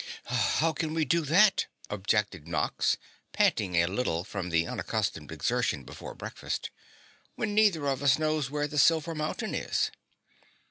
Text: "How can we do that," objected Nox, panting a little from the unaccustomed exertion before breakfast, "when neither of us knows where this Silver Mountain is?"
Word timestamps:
"How 0.25 0.73
can 0.73 0.95
we 0.95 1.05
do 1.05 1.21
that," 1.25 1.67
objected 1.87 2.47
Nox, 2.47 2.97
panting 3.33 3.75
a 3.75 3.85
little 3.85 4.23
from 4.23 4.49
the 4.49 4.65
unaccustomed 4.65 5.31
exertion 5.31 5.83
before 5.83 6.15
breakfast, 6.15 6.71
"when 7.35 7.53
neither 7.53 7.85
of 7.85 8.01
us 8.01 8.17
knows 8.17 8.49
where 8.49 8.65
this 8.67 8.81
Silver 8.81 9.13
Mountain 9.13 9.53
is?" 9.53 9.91